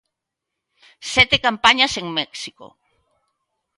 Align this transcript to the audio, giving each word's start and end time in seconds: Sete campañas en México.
Sete 1.13 1.37
campañas 1.45 1.93
en 2.01 2.07
México. 2.17 2.65